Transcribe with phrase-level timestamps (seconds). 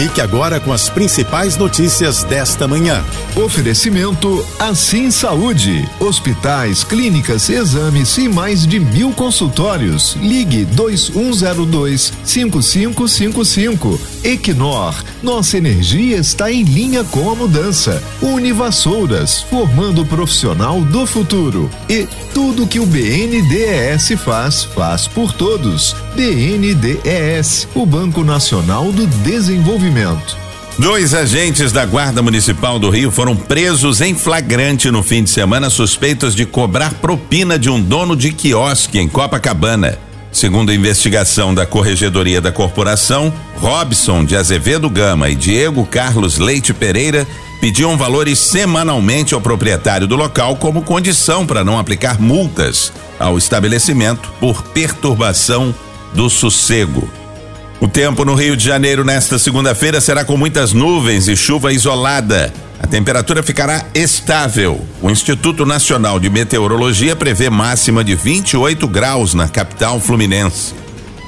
[0.00, 3.04] Fique agora com as principais notícias desta manhã.
[3.36, 5.86] Oferecimento Assim Saúde.
[6.00, 10.16] Hospitais, clínicas, exames e mais de mil consultórios.
[10.18, 14.00] Ligue 2102 5555.
[14.24, 14.94] Equinor.
[15.22, 18.02] Nossa energia está em linha com a mudança.
[18.22, 19.42] Univassouras.
[19.42, 21.68] Formando o profissional do futuro.
[21.90, 25.94] E tudo que o BNDES faz, faz por todos.
[26.14, 27.68] BNDES.
[27.74, 30.36] O Banco Nacional do Desenvolvimento.
[30.78, 35.68] Dois agentes da Guarda Municipal do Rio foram presos em flagrante no fim de semana
[35.68, 39.98] suspeitos de cobrar propina de um dono de quiosque em Copacabana.
[40.32, 46.72] Segundo a investigação da Corregedoria da Corporação, Robson de Azevedo Gama e Diego Carlos Leite
[46.72, 47.26] Pereira
[47.60, 54.32] pediam valores semanalmente ao proprietário do local como condição para não aplicar multas ao estabelecimento
[54.40, 55.74] por perturbação
[56.14, 57.08] do sossego.
[57.80, 62.52] O tempo no Rio de Janeiro nesta segunda-feira será com muitas nuvens e chuva isolada.
[62.78, 64.84] A temperatura ficará estável.
[65.00, 70.74] O Instituto Nacional de Meteorologia prevê máxima de 28 graus na capital fluminense.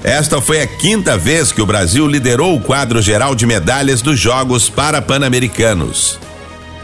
[0.04, 4.20] Esta foi a quinta vez que o Brasil liderou o quadro geral de medalhas dos
[4.20, 6.20] Jogos Parapan-Americanos.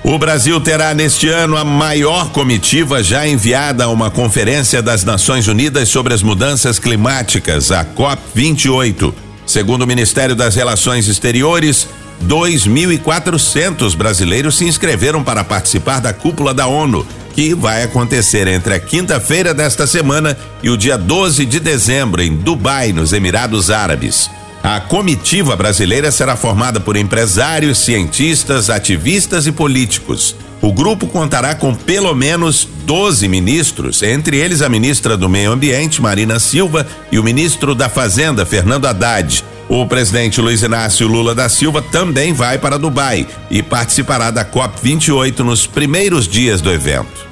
[0.04, 5.48] O Brasil terá neste ano a maior comitiva já enviada a uma conferência das Nações
[5.48, 9.14] Unidas sobre as mudanças climáticas, a COP28.
[9.46, 11.88] Segundo o Ministério das Relações Exteriores,
[12.26, 18.79] 2.400 brasileiros se inscreveram para participar da cúpula da ONU, que vai acontecer entre a
[18.79, 24.29] quinta-feira desta semana e o dia 12 de dezembro em Dubai, nos Emirados Árabes.
[24.64, 30.35] A comitiva brasileira será formada por empresários, cientistas, ativistas e políticos.
[30.61, 36.02] O grupo contará com pelo menos 12 ministros, entre eles a ministra do Meio Ambiente,
[36.02, 39.46] Marina Silva, e o ministro da Fazenda, Fernando Haddad.
[39.70, 45.40] O presidente Luiz Inácio Lula da Silva também vai para Dubai e participará da COP28
[45.40, 47.28] nos primeiros dias do evento.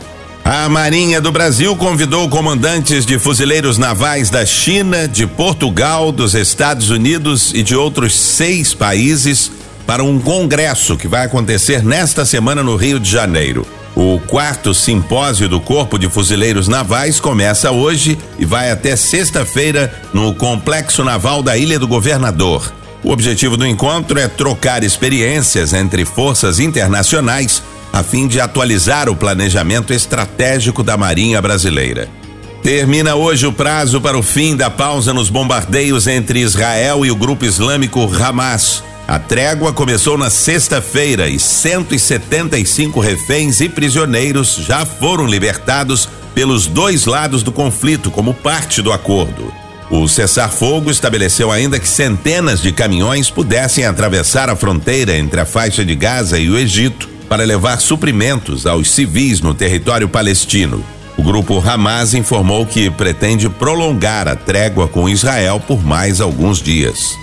[0.49, 6.89] A Marinha do Brasil convidou comandantes de fuzileiros navais da China, de Portugal, dos Estados
[6.89, 9.51] Unidos e de outros seis países
[9.85, 13.67] para um congresso que vai acontecer nesta semana no Rio de Janeiro.
[13.93, 20.33] O quarto simpósio do Corpo de Fuzileiros Navais começa hoje e vai até sexta-feira no
[20.33, 22.71] Complexo Naval da Ilha do Governador.
[23.03, 27.61] O objetivo do encontro é trocar experiências entre forças internacionais
[27.97, 32.07] a fim de atualizar o planejamento estratégico da Marinha Brasileira.
[32.61, 37.15] Termina hoje o prazo para o fim da pausa nos bombardeios entre Israel e o
[37.15, 38.83] grupo islâmico Hamas.
[39.07, 47.07] A trégua começou na sexta-feira e 175 reféns e prisioneiros já foram libertados pelos dois
[47.07, 49.51] lados do conflito como parte do acordo.
[49.89, 55.83] O cessar-fogo estabeleceu ainda que centenas de caminhões pudessem atravessar a fronteira entre a faixa
[55.83, 60.83] de Gaza e o Egito para levar suprimentos aos civis no território palestino.
[61.17, 67.17] O grupo Hamas informou que pretende prolongar a trégua com Israel por mais alguns dias.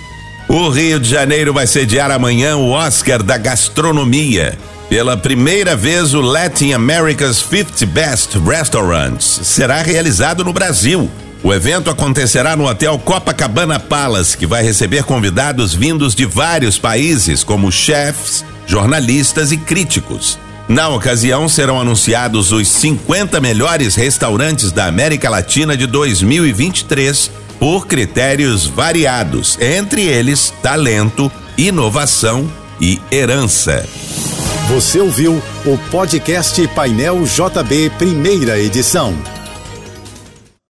[0.47, 4.57] O Rio de Janeiro vai sediar amanhã o Oscar da Gastronomia.
[4.89, 11.09] Pela primeira vez, o Latin America's 50 Best Restaurants será realizado no Brasil.
[11.41, 17.43] O evento acontecerá no Hotel Copacabana Palace, que vai receber convidados vindos de vários países,
[17.43, 20.37] como chefs, jornalistas e críticos.
[20.67, 27.29] Na ocasião, serão anunciados os 50 melhores restaurantes da América Latina de 2023
[27.59, 32.51] por critérios variados, entre eles talento, inovação
[32.81, 33.87] e herança.
[34.67, 39.15] Você ouviu o podcast Painel JB, primeira edição.